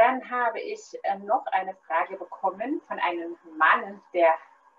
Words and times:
Dann 0.00 0.30
habe 0.30 0.58
ich 0.60 0.80
äh, 1.02 1.18
noch 1.18 1.44
eine 1.52 1.74
Frage 1.86 2.16
bekommen 2.16 2.80
von 2.88 2.98
einem 3.00 3.36
Mann, 3.58 4.00
der 4.14 4.32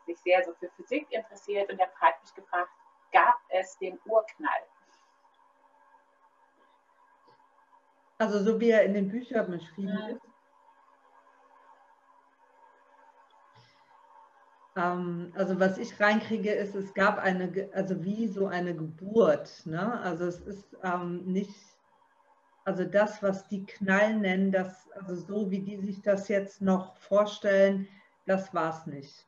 sich 0.07 0.17
sehr 0.17 0.43
so 0.43 0.51
für 0.55 0.67
Physik 0.71 1.05
interessiert 1.11 1.69
und 1.69 1.77
der 1.77 1.91
hat 1.93 2.19
mich 2.23 2.33
gefragt, 2.33 2.71
gab 3.11 3.35
es 3.49 3.77
den 3.77 3.99
Urknall? 4.05 4.63
Also 8.17 8.39
so 8.39 8.59
wie 8.59 8.71
er 8.71 8.81
in 8.81 8.95
den 8.95 9.09
Büchern 9.09 9.51
beschrieben 9.51 9.93
mhm. 9.93 10.15
ist. 10.15 10.21
Ähm, 14.75 15.33
also 15.35 15.59
was 15.59 15.77
ich 15.77 15.99
reinkriege, 15.99 16.51
ist, 16.51 16.73
es 16.73 16.95
gab 16.95 17.19
eine, 17.19 17.69
also 17.75 18.03
wie 18.03 18.27
so 18.27 18.47
eine 18.47 18.75
Geburt. 18.75 19.67
Ne? 19.67 19.99
Also 20.01 20.25
es 20.25 20.41
ist 20.41 20.75
ähm, 20.81 21.25
nicht, 21.25 21.53
also 22.63 22.85
das, 22.85 23.23
was 23.23 23.47
die 23.47 23.65
Knall 23.65 24.17
nennen, 24.17 24.51
das, 24.51 24.89
also 24.91 25.15
so 25.15 25.51
wie 25.51 25.61
die 25.63 25.77
sich 25.77 26.01
das 26.01 26.27
jetzt 26.27 26.61
noch 26.61 26.95
vorstellen, 26.97 27.87
das 28.25 28.53
war 28.53 28.69
es 28.77 28.85
nicht. 28.85 29.27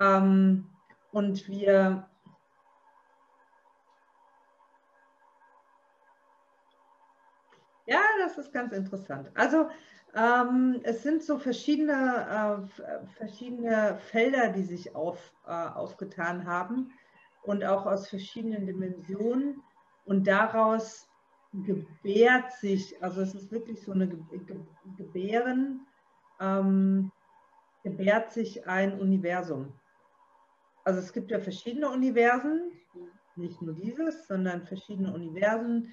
Ähm, 0.00 0.70
und 1.12 1.46
wir 1.48 2.08
Ja, 7.86 8.00
das 8.20 8.36
ist 8.36 8.52
ganz 8.52 8.72
interessant. 8.74 9.30
Also 9.34 9.70
ähm, 10.14 10.78
es 10.82 11.02
sind 11.02 11.22
so 11.22 11.38
verschiedene, 11.38 12.68
äh, 12.78 13.06
verschiedene 13.16 13.96
Felder, 13.98 14.48
die 14.52 14.62
sich 14.62 14.94
auf, 14.94 15.32
äh, 15.46 15.50
aufgetan 15.50 16.46
haben 16.46 16.92
und 17.44 17.64
auch 17.64 17.86
aus 17.86 18.08
verschiedenen 18.08 18.66
Dimensionen. 18.66 19.62
Und 20.08 20.26
daraus 20.26 21.06
gebärt 21.52 22.52
sich, 22.52 23.00
also 23.02 23.20
es 23.20 23.34
ist 23.34 23.52
wirklich 23.52 23.82
so 23.82 23.92
eine 23.92 24.08
Ge 24.08 24.18
Ge 24.46 24.60
Gebären, 24.96 25.86
ähm, 26.40 27.12
gebärt 27.84 28.32
sich 28.32 28.66
ein 28.66 28.98
Universum. 28.98 29.72
Also 30.84 31.00
es 31.00 31.12
gibt 31.12 31.30
ja 31.30 31.38
verschiedene 31.38 31.90
Universen, 31.90 32.72
nicht 33.36 33.60
nur 33.60 33.74
dieses, 33.74 34.26
sondern 34.26 34.64
verschiedene 34.64 35.12
Universen 35.12 35.92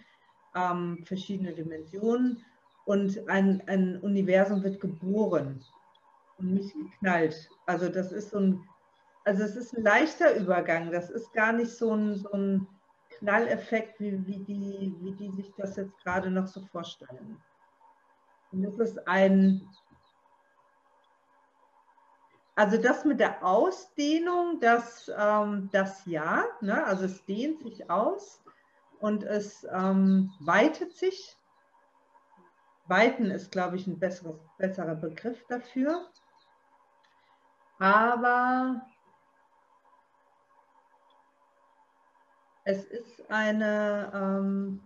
ähm, 0.56 1.04
verschiedene 1.06 1.54
Dimensionen 1.54 2.42
und 2.86 3.28
ein, 3.28 3.62
ein 3.68 4.00
Universum 4.00 4.64
wird 4.64 4.80
geboren 4.80 5.62
und 6.38 6.54
nicht 6.54 6.74
geknallt. 6.74 7.50
Also 7.66 7.90
das 7.90 8.14
ist 8.14 8.30
so 8.30 8.40
ein, 8.40 8.64
also 9.26 9.44
es 9.44 9.58
ist 9.58 9.76
ein 9.76 9.84
leichter 9.84 10.36
Übergang. 10.38 10.92
Das 10.92 11.10
ist 11.10 11.34
gar 11.34 11.52
nicht 11.52 11.72
so 11.72 11.94
ein, 11.94 12.16
so 12.16 12.32
ein 12.32 12.68
Knalleffekt, 13.26 14.00
wie, 14.00 14.26
wie, 14.28 14.38
die, 14.44 14.96
wie 15.02 15.14
die 15.14 15.32
sich 15.32 15.52
das 15.58 15.76
jetzt 15.78 15.98
gerade 16.04 16.30
noch 16.30 16.46
so 16.46 16.62
vorstellen. 16.68 17.42
Und 18.52 18.62
das 18.62 18.78
ist 18.78 19.08
ein, 19.08 19.68
also 22.56 22.78
das 22.78 23.04
mit 23.04 23.20
der 23.20 23.44
Ausdehnung, 23.44 24.60
das, 24.60 25.12
ähm, 25.18 25.70
das 25.72 26.06
ja, 26.06 26.46
ne? 26.62 26.86
also 26.86 27.06
es 27.06 27.26
dehnt 27.26 27.64
sich 27.64 27.90
aus 27.90 28.44
und 29.00 29.24
es 29.24 29.66
ähm, 29.74 30.32
weitet 30.40 30.94
sich. 30.94 31.36
Weiten 32.88 33.32
ist, 33.32 33.52
glaube 33.52 33.78
ich, 33.78 33.88
ein 33.88 33.98
besseres, 33.98 34.40
besserer 34.60 34.94
Begriff 34.94 35.44
dafür. 35.48 36.08
Aber 37.80 38.86
es 42.66 42.84
ist 42.86 43.24
eine 43.30 44.12
ähm, 44.14 44.82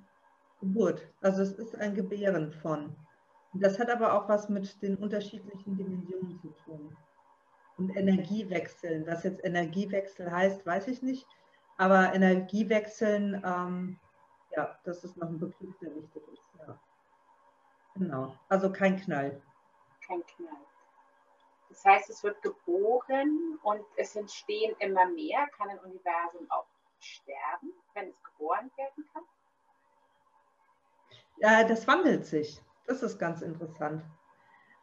Geburt, 0.60 1.08
also 1.22 1.42
es 1.42 1.54
ist 1.54 1.76
ein 1.76 1.96
Gebären 1.96 2.52
von. 2.52 2.96
Das 3.54 3.80
hat 3.80 3.90
aber 3.90 4.14
auch 4.14 4.30
was 4.30 4.50
mit 4.50 4.82
den 4.82 4.96
unterschiedlichen 4.98 5.76
Dimensionen 5.76 6.40
zu 6.40 6.50
tun. 6.66 6.96
Und 7.78 7.96
Energiewechseln. 7.96 9.08
Was 9.08 9.24
jetzt 9.24 9.44
Energiewechsel 9.44 10.30
heißt, 10.30 10.66
weiß 10.66 10.90
ich 10.90 11.02
nicht. 11.02 11.26
Aber 11.78 12.14
Energiewechseln, 12.14 13.42
ähm, 13.46 13.98
ja, 14.52 14.78
das 14.84 15.04
ist 15.06 15.16
noch 15.16 15.30
ein 15.30 15.40
Begriff, 15.40 15.74
der 15.82 15.96
wichtig 15.96 16.22
ist. 16.34 16.50
Ja. 16.60 16.78
Genau, 17.96 18.36
also 18.50 18.72
kein 18.72 18.98
Knall. 18.98 19.42
Kein 20.06 20.22
Knall. 20.26 20.62
Das 21.70 21.86
heißt, 21.86 22.10
es 22.10 22.24
wird 22.24 22.42
geboren 22.42 23.58
und 23.64 23.82
es 23.96 24.16
entstehen 24.16 24.76
immer 24.80 25.06
mehr. 25.08 25.48
Kann 25.58 25.70
ein 25.70 25.80
Universum 25.80 26.46
auch 26.50 26.66
sterben, 27.00 27.74
wenn 27.94 28.10
es 28.10 28.24
geboren 28.24 28.72
werden 28.78 29.06
kann? 29.14 29.24
Ja, 31.38 31.64
das 31.64 31.88
wandelt 31.88 32.26
sich. 32.26 32.62
Das 32.86 33.02
ist 33.04 33.18
ganz 33.18 33.42
interessant. 33.42 34.04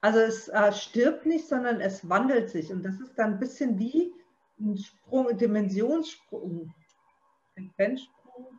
Also 0.01 0.21
es 0.21 0.49
äh, 0.49 0.73
stirbt 0.73 1.27
nicht, 1.27 1.49
sondern 1.49 1.81
es 1.81 2.09
wandelt 2.09 2.51
sich. 2.51 2.73
Und 2.73 2.83
das 2.83 3.01
ist 3.01 3.19
dann 3.19 3.35
ein 3.35 3.41
bisschen 3.41 3.79
wie 3.79 4.15
ein 4.59 4.77
Sprung, 4.79 5.37
Dimensionssprung, 5.37 6.73
Frequenzsprung. 7.55 8.59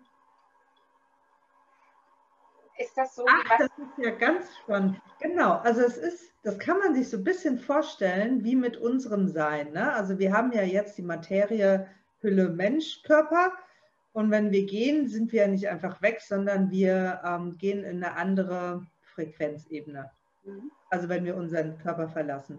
Ist 2.78 2.96
das 2.96 3.16
so? 3.16 3.25
Ach, 3.28 3.57
das 3.57 3.69
ist 3.69 3.97
ja 3.97 4.12
ganz 4.12 4.56
spannend. 4.57 5.01
Genau, 5.19 5.53
also 5.53 5.81
es 5.81 5.97
ist, 5.97 6.34
das 6.44 6.59
kann 6.59 6.78
man 6.78 6.94
sich 6.94 7.09
so 7.09 7.17
ein 7.17 7.23
bisschen 7.23 7.57
vorstellen 7.57 8.44
wie 8.44 8.56
mit 8.56 8.78
unserem 8.78 9.28
Sein. 9.28 9.72
Ne? 9.72 9.91
Also 9.94 10.19
wir 10.19 10.31
haben 10.31 10.51
ja 10.51 10.62
jetzt 10.62 10.97
die 10.97 11.03
Materie 11.03 11.90
Hülle 12.22 12.50
Mensch 12.50 13.01
Körper 13.03 13.51
und 14.17 14.31
wenn 14.31 14.51
wir 14.51 14.66
gehen, 14.66 15.07
sind 15.07 15.31
wir 15.31 15.41
ja 15.41 15.47
nicht 15.47 15.67
einfach 15.67 16.01
weg, 16.01 16.22
sondern 16.22 16.72
wir 16.72 17.22
ähm, 17.23 17.55
gehen 17.59 17.83
in 17.83 18.03
eine 18.03 18.16
andere 18.16 18.83
Frequenzebene. 19.13 20.09
Mhm. 20.44 20.72
Also 20.89 21.07
wenn 21.07 21.23
wir 21.23 21.35
unseren 21.35 21.78
Körper 21.78 22.09
verlassen. 22.09 22.57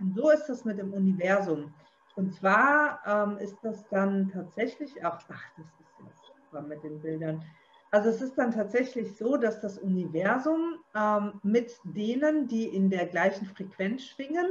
Und 0.00 0.16
so 0.16 0.30
ist 0.30 0.46
das 0.46 0.64
mit 0.64 0.78
dem 0.78 0.92
Universum. 0.92 1.72
Und 2.16 2.34
zwar 2.34 3.00
ähm, 3.06 3.38
ist 3.38 3.56
das 3.62 3.86
dann 3.88 4.30
tatsächlich 4.30 5.04
auch, 5.04 5.20
ach, 5.28 5.44
das 5.56 5.66
ist 5.66 6.06
jetzt 6.06 6.26
super 6.26 6.62
mit 6.62 6.82
den 6.82 7.00
Bildern. 7.00 7.44
Also 7.92 8.08
es 8.08 8.20
ist 8.20 8.36
dann 8.36 8.50
tatsächlich 8.50 9.16
so, 9.16 9.36
dass 9.36 9.60
das 9.60 9.78
Universum 9.78 10.78
ähm, 10.96 11.40
mit 11.44 11.72
denen, 11.84 12.48
die 12.48 12.64
in 12.64 12.90
der 12.90 13.06
gleichen 13.06 13.46
Frequenz 13.46 14.02
schwingen, 14.06 14.46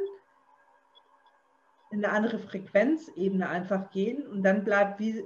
in 1.91 2.03
eine 2.03 2.13
andere 2.13 2.39
Frequenzebene 2.39 3.47
einfach 3.47 3.89
gehen 3.91 4.25
und 4.27 4.43
dann 4.43 4.63
bleibt 4.63 4.99
wie, 4.99 5.23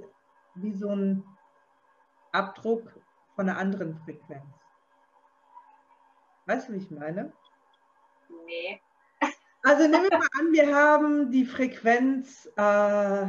wie 0.54 0.74
so 0.74 0.90
ein 0.90 1.24
Abdruck 2.32 2.92
von 3.34 3.48
einer 3.48 3.58
anderen 3.58 3.98
Frequenz. 4.04 4.44
Weißt 6.46 6.68
du, 6.68 6.72
wie 6.72 6.78
ich 6.78 6.90
meine? 6.90 7.32
Nee. 8.46 8.80
Also 9.62 9.82
nehmen 9.82 10.08
wir 10.10 10.18
mal 10.18 10.28
an, 10.38 10.52
wir 10.52 10.74
haben 10.74 11.30
die 11.30 11.44
Frequenz, 11.44 12.46
äh, 12.56 13.26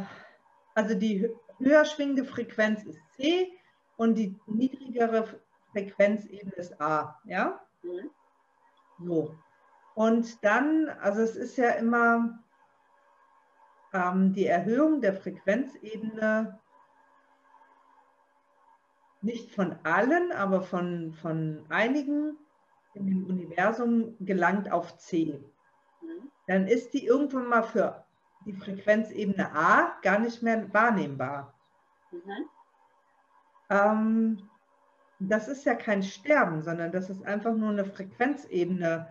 also 0.76 0.96
die 0.96 1.30
höher 1.60 1.86
schwingende 1.86 2.24
Frequenz 2.24 2.84
ist 2.84 3.00
C 3.16 3.52
und 3.98 4.16
die 4.16 4.40
niedrigere 4.48 5.42
Frequenzebene 5.72 6.54
ist 6.54 6.80
A. 6.82 7.20
Ja? 7.26 7.62
Mhm. 7.84 8.10
So. 9.00 9.36
Und 9.94 10.44
dann, 10.44 10.90
also 11.02 11.22
es 11.22 11.36
ist 11.36 11.58
ja 11.58 11.72
immer 11.72 12.40
die 13.94 14.46
Erhöhung 14.46 15.02
der 15.02 15.14
Frequenzebene 15.14 16.60
nicht 19.22 19.54
von 19.54 19.76
allen, 19.84 20.32
aber 20.32 20.62
von, 20.62 21.14
von 21.14 21.66
einigen 21.70 22.38
in 22.94 23.06
dem 23.06 23.26
Universum 23.26 24.16
gelangt 24.20 24.72
auf 24.72 24.98
C. 24.98 25.40
Mhm. 26.02 26.32
Dann 26.48 26.68
ist 26.68 26.94
die 26.94 27.06
irgendwann 27.06 27.48
mal 27.48 27.64
für 27.64 28.06
die 28.46 28.54
Frequenzebene 28.54 29.54
A 29.54 29.98
gar 30.02 30.20
nicht 30.20 30.42
mehr 30.42 30.74
wahrnehmbar. 30.74 31.54
Mhm. 32.12 32.50
Ähm, 33.70 34.50
das 35.20 35.48
ist 35.48 35.66
ja 35.66 35.76
kein 35.76 36.02
Sterben, 36.02 36.62
sondern 36.64 36.92
das 36.92 37.10
ist 37.10 37.24
einfach 37.26 37.54
nur 37.54 37.70
eine 37.70 37.86
Frequenzebene, 37.86 39.08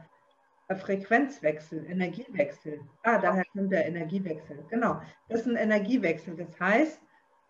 Frequenzwechsel, 0.76 1.84
Energiewechsel. 1.87 2.81
Ah, 3.02 3.19
daher 3.19 3.44
kommt 3.52 3.72
der 3.72 3.87
Energiewechsel. 3.87 4.64
Genau, 4.69 5.00
das 5.28 5.40
ist 5.40 5.46
ein 5.46 5.56
Energiewechsel. 5.56 6.37
Das 6.37 6.58
heißt, 6.61 7.00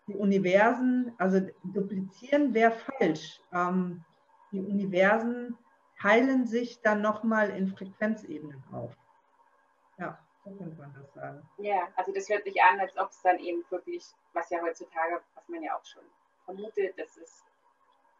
die 0.07 0.15
Universen, 0.15 1.13
also 1.17 1.39
duplizieren 1.63 2.53
wäre 2.53 2.71
falsch. 2.71 3.39
Ähm, 3.53 4.03
die 4.51 4.59
Universen 4.59 5.57
teilen 5.99 6.47
sich 6.47 6.81
dann 6.81 7.01
nochmal 7.01 7.51
in 7.51 7.67
Frequenzebenen 7.67 8.63
auf. 8.71 8.95
Ja, 9.99 10.17
so 10.43 10.51
könnte 10.51 10.77
man 10.77 10.93
das 10.93 11.13
sagen. 11.13 11.47
Ja, 11.57 11.87
also 11.95 12.11
das 12.11 12.27
hört 12.27 12.43
sich 12.43 12.61
an, 12.61 12.79
als 12.79 12.97
ob 12.97 13.09
es 13.11 13.21
dann 13.21 13.37
eben 13.37 13.63
wirklich, 13.69 14.03
was 14.33 14.49
ja 14.49 14.61
heutzutage, 14.61 15.21
was 15.35 15.47
man 15.47 15.61
ja 15.61 15.77
auch 15.77 15.85
schon 15.85 16.03
vermutet, 16.45 16.97
dass 16.97 17.17
es 17.17 17.45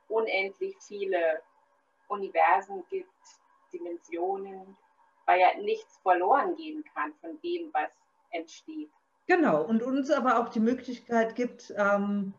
unendlich 0.08 0.78
viele 0.80 1.42
Universen 2.08 2.84
gibt, 2.90 3.10
Dimensionen, 3.74 4.78
weil 5.32 5.40
ja 5.40 5.62
nichts 5.62 5.98
verloren 6.04 6.56
gehen 6.58 6.84
kann 6.94 7.14
von 7.22 7.40
dem, 7.42 7.74
was 7.74 7.90
entsteht. 8.32 8.90
Genau, 9.28 9.64
und 9.64 9.82
uns 9.82 10.12
aber 10.12 10.40
auch 10.40 10.50
die 10.50 10.60
Möglichkeit 10.60 11.36
gibt, 11.36 11.74
ähm, 11.78 12.34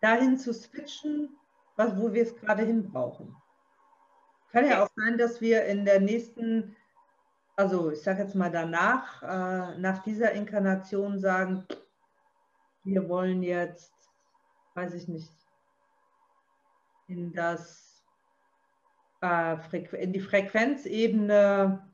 dahin 0.00 0.38
zu 0.38 0.54
switchen, 0.54 1.36
was, 1.76 1.96
wo 1.98 2.12
wir 2.14 2.22
es 2.22 2.34
gerade 2.36 2.62
hin 2.62 2.90
brauchen. 2.90 3.36
Kann 4.50 4.66
ja 4.66 4.82
auch 4.82 4.88
sein, 4.96 5.18
dass 5.18 5.42
wir 5.42 5.66
in 5.66 5.84
der 5.84 6.00
nächsten, 6.00 6.74
also 7.56 7.90
ich 7.90 8.02
sage 8.02 8.22
jetzt 8.22 8.34
mal 8.34 8.50
danach, 8.50 9.22
äh, 9.22 9.78
nach 9.78 9.98
dieser 10.02 10.32
Inkarnation 10.32 11.20
sagen, 11.20 11.66
wir 12.84 13.08
wollen 13.10 13.42
jetzt, 13.42 13.92
weiß 14.74 14.94
ich 14.94 15.06
nicht, 15.06 15.32
in 17.08 17.32
das 17.34 18.02
äh, 19.20 19.56
in 20.00 20.12
die 20.12 20.20
Frequenzebene 20.20 21.87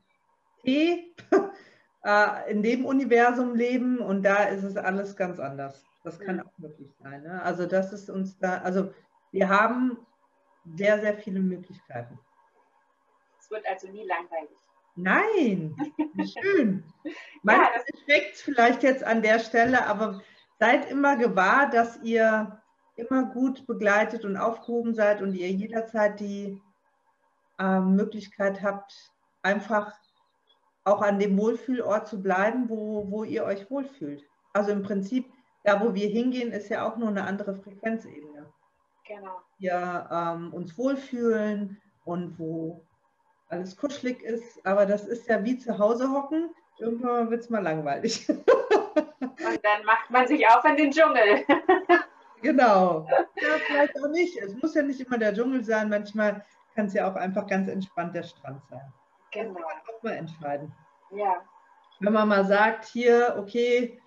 T 0.65 1.15
äh, 2.03 2.51
in 2.51 2.61
dem 2.61 2.85
Universum 2.85 3.55
leben 3.55 3.99
und 3.99 4.23
da 4.23 4.43
ist 4.43 4.63
es 4.63 4.75
alles 4.75 5.15
ganz 5.15 5.39
anders. 5.39 5.85
Das 6.03 6.19
kann 6.19 6.39
auch 6.39 6.57
möglich 6.57 6.91
sein. 7.01 7.23
Ne? 7.23 7.41
Also 7.41 7.65
das 7.65 7.93
ist 7.93 8.09
uns 8.09 8.37
da, 8.37 8.59
also 8.59 8.93
wir 9.31 9.49
haben 9.49 9.97
sehr, 10.75 10.99
sehr 10.99 11.15
viele 11.17 11.39
Möglichkeiten. 11.39 12.19
Es 13.39 13.49
wird 13.49 13.65
also 13.67 13.87
nie 13.87 14.05
langweilig. 14.05 14.57
Nein, 14.95 15.75
schön. 16.41 16.83
Man 17.43 17.61
ja, 17.61 17.67
erschreckt 17.67 18.37
vielleicht 18.37 18.83
jetzt 18.83 19.03
an 19.03 19.21
der 19.21 19.39
Stelle, 19.39 19.85
aber 19.87 20.21
seid 20.59 20.89
immer 20.89 21.17
gewahr, 21.17 21.69
dass 21.69 22.01
ihr 22.01 22.61
immer 22.95 23.25
gut 23.25 23.67
begleitet 23.67 24.23
und 24.23 24.37
aufgehoben 24.37 24.93
seid 24.93 25.21
und 25.21 25.33
ihr 25.33 25.51
jederzeit 25.51 26.19
die 26.19 26.61
äh, 27.59 27.79
Möglichkeit 27.79 28.61
habt, 28.61 29.11
einfach 29.41 29.93
auch 30.85 31.01
an 31.01 31.19
dem 31.19 31.37
Wohlfühlort 31.37 32.07
zu 32.07 32.21
bleiben, 32.21 32.69
wo, 32.69 33.09
wo 33.09 33.23
ihr 33.23 33.43
euch 33.43 33.69
wohlfühlt. 33.69 34.23
Also 34.53 34.71
im 34.71 34.83
Prinzip, 34.83 35.25
da 35.63 35.81
wo 35.81 35.93
wir 35.93 36.07
hingehen, 36.07 36.51
ist 36.51 36.69
ja 36.69 36.87
auch 36.87 36.95
nur 36.97 37.09
eine 37.09 37.25
andere 37.25 37.55
Frequenzebene. 37.55 38.51
Genau. 39.07 39.41
Wir 39.57 40.07
ähm, 40.11 40.53
uns 40.53 40.77
wohlfühlen 40.77 41.81
und 42.05 42.39
wo 42.39 42.85
alles 43.49 43.75
kuschelig 43.75 44.21
ist, 44.23 44.65
aber 44.65 44.85
das 44.85 45.05
ist 45.05 45.27
ja 45.27 45.43
wie 45.43 45.57
zu 45.57 45.77
Hause 45.77 46.09
hocken. 46.11 46.49
Irgendwann 46.79 47.29
wird 47.29 47.41
es 47.41 47.49
mal 47.49 47.63
langweilig. 47.63 48.27
Und 49.37 49.63
dann 49.63 49.85
macht 49.85 50.09
man 50.09 50.27
sich 50.27 50.45
auf 50.47 50.63
in 50.65 50.77
den 50.77 50.91
Dschungel. 50.91 51.45
Genau. 52.41 53.07
Ja, 53.09 53.57
vielleicht 53.65 53.95
auch 53.97 54.09
nicht. 54.09 54.37
Es 54.37 54.53
muss 54.61 54.75
ja 54.75 54.83
nicht 54.83 54.99
immer 54.99 55.17
der 55.17 55.33
Dschungel 55.33 55.63
sein. 55.63 55.89
Manchmal 55.89 56.45
kann 56.75 56.85
es 56.85 56.93
ja 56.93 57.09
auch 57.09 57.15
einfach 57.15 57.47
ganz 57.47 57.67
entspannt 57.67 58.13
der 58.13 58.21
Strand 58.21 58.61
sein. 58.69 58.93
Genau. 59.35 59.53
Das 59.53 59.63
kann 59.63 59.63
man 59.63 59.95
auch 59.95 60.03
mal 60.03 60.13
entscheiden. 60.13 60.73
Ja. 61.11 61.41
Wenn 61.99 62.13
man 62.13 62.27
mal 62.27 62.45
sagt, 62.45 62.85
hier, 62.85 63.35
okay, 63.37 64.01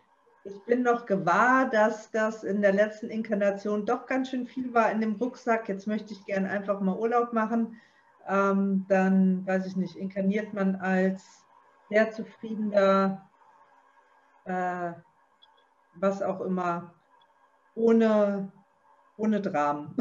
ich 0.45 0.65
bin 0.65 0.83
noch 0.83 1.07
gewahr, 1.07 1.69
dass 1.69 2.11
das 2.11 2.45
in 2.45 2.63
der 2.63 2.73
letzten 2.73 3.09
Inkarnation 3.09 3.87
doch 3.87 4.07
ganz 4.07 4.31
schön 4.31 4.47
viel 4.47 4.73
war 4.75 4.91
in 4.91 5.01
dem 5.01 5.17
Rucksack. 5.17 5.69
Jetzt 5.69 5.87
möchte 5.87 6.13
ich 6.13 6.25
gerne 6.25 6.49
einfach 6.49 6.81
mal 6.81 6.97
Urlaub 6.97 7.33
machen. 7.33 7.81
Ähm, 8.27 8.85
dann, 8.89 9.47
weiß 9.47 9.67
ich 9.67 9.77
nicht, 9.77 9.97
inkarniert 9.97 10.53
man 10.53 10.77
als 10.77 11.45
sehr 11.89 12.11
zufriedener, 12.11 13.29
äh, 14.45 14.93
was 15.95 16.23
auch 16.23 16.41
immer, 16.41 16.95
ohne, 17.75 18.53
ohne 19.17 19.41
Dramen. 19.41 19.95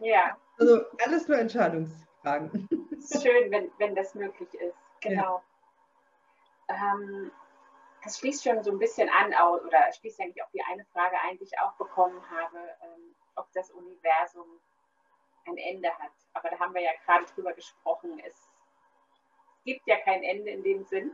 Ja. 0.00 0.36
Also 0.60 0.78
alles 1.06 1.26
nur 1.26 1.38
Entscheidungsfragen. 2.22 2.68
Schön, 3.22 3.50
wenn, 3.50 3.70
wenn 3.78 3.94
das 3.94 4.14
möglich 4.14 4.52
ist. 4.54 4.76
Genau. 5.00 5.42
Ja. 6.68 6.94
Ähm, 6.94 7.30
das 8.04 8.18
schließt 8.18 8.44
schon 8.44 8.62
so 8.62 8.70
ein 8.70 8.78
bisschen 8.78 9.08
an, 9.08 9.28
oder 9.28 9.92
schließt 9.92 10.20
eigentlich 10.20 10.42
auch 10.42 10.50
die 10.52 10.62
eine 10.62 10.84
Frage 10.86 11.16
eigentlich 11.20 11.58
auch 11.58 11.72
bekommen 11.74 12.20
habe, 12.30 12.58
ähm, 12.82 13.14
ob 13.36 13.50
das 13.52 13.70
Universum 13.70 14.46
ein 15.46 15.56
Ende 15.56 15.90
hat. 15.98 16.12
Aber 16.34 16.50
da 16.50 16.58
haben 16.58 16.74
wir 16.74 16.82
ja 16.82 16.92
gerade 17.04 17.24
drüber 17.34 17.52
gesprochen. 17.52 18.20
Es 18.24 18.48
gibt 19.64 19.86
ja 19.86 19.96
kein 19.98 20.22
Ende 20.22 20.50
in 20.50 20.62
dem 20.62 20.84
Sinn. 20.84 21.12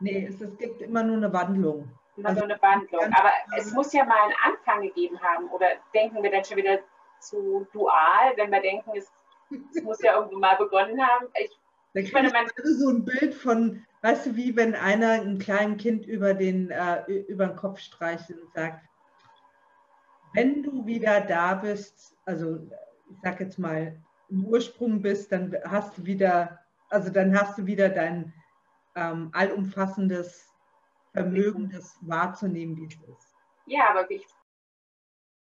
Nee, 0.00 0.26
es, 0.26 0.40
es 0.40 0.56
gibt 0.58 0.82
immer 0.82 1.02
nur 1.02 1.16
eine 1.16 1.32
Wandlung. 1.32 1.88
Immer 2.16 2.28
also, 2.28 2.40
nur 2.40 2.50
eine 2.50 2.62
Wandlung. 2.62 3.12
Aber 3.14 3.32
es 3.56 3.72
muss 3.72 3.92
ja 3.92 4.04
mal 4.04 4.22
einen 4.24 4.34
Anfang 4.44 4.82
gegeben 4.82 5.20
haben. 5.20 5.48
Oder 5.50 5.68
denken 5.92 6.22
wir 6.22 6.30
dann 6.30 6.44
schon 6.44 6.58
wieder 6.58 6.80
zu 7.18 7.66
dual, 7.72 8.36
wenn 8.36 8.50
wir 8.50 8.60
denken, 8.60 8.92
es, 8.96 9.10
es 9.50 9.82
muss 9.82 10.02
ja 10.02 10.16
irgendwo 10.16 10.38
mal 10.38 10.56
begonnen 10.56 11.00
haben? 11.00 11.26
Ich, 11.42 11.50
ich 11.94 12.12
meine, 12.12 12.30
man 12.30 12.46
so 12.64 12.88
ein 12.88 13.04
Bild 13.04 13.34
von, 13.34 13.84
weißt 14.02 14.26
du, 14.26 14.36
wie 14.36 14.56
wenn 14.56 14.74
einer 14.74 15.12
ein 15.12 15.38
kleines 15.38 15.82
Kind 15.82 16.06
über 16.06 16.34
den, 16.34 16.70
äh, 16.70 17.04
über 17.28 17.46
den 17.46 17.56
Kopf 17.56 17.78
streicht 17.78 18.30
und 18.30 18.52
sagt, 18.52 18.84
wenn 20.34 20.62
du 20.62 20.84
wieder 20.86 21.20
da 21.20 21.54
bist, 21.54 22.16
also 22.24 22.58
ich 23.10 23.16
sag 23.22 23.40
jetzt 23.40 23.58
mal, 23.58 23.96
im 24.28 24.44
Ursprung 24.46 25.00
bist, 25.00 25.30
dann 25.30 25.54
hast 25.64 25.96
du 25.98 26.04
wieder, 26.04 26.58
also 26.90 27.10
dann 27.10 27.38
hast 27.38 27.58
du 27.58 27.66
wieder 27.66 27.88
dein 27.88 28.32
ähm, 28.96 29.30
allumfassendes 29.32 30.52
Vermögen, 31.12 31.70
das 31.70 31.96
wahrzunehmen, 32.00 32.76
wie 32.76 32.86
es 32.86 32.94
ist. 32.94 33.34
Ja, 33.66 33.90
aber 33.90 34.10
ich 34.10 34.26